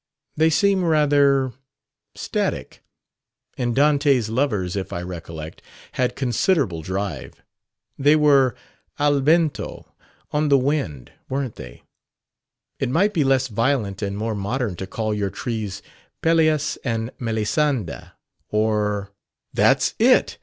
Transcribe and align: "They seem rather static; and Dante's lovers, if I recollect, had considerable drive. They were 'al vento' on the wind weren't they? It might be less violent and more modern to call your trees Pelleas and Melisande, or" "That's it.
"They 0.35 0.49
seem 0.49 0.83
rather 0.83 1.53
static; 2.15 2.81
and 3.55 3.75
Dante's 3.75 4.29
lovers, 4.29 4.75
if 4.75 4.91
I 4.91 5.03
recollect, 5.03 5.61
had 5.91 6.15
considerable 6.15 6.81
drive. 6.81 7.43
They 7.99 8.15
were 8.15 8.55
'al 8.97 9.19
vento' 9.19 9.93
on 10.31 10.49
the 10.49 10.57
wind 10.57 11.11
weren't 11.29 11.53
they? 11.53 11.83
It 12.79 12.89
might 12.89 13.13
be 13.13 13.23
less 13.23 13.47
violent 13.47 14.01
and 14.01 14.17
more 14.17 14.33
modern 14.33 14.75
to 14.77 14.87
call 14.87 15.13
your 15.13 15.29
trees 15.29 15.83
Pelleas 16.23 16.79
and 16.83 17.11
Melisande, 17.19 18.05
or" 18.49 19.11
"That's 19.53 19.93
it. 19.99 20.39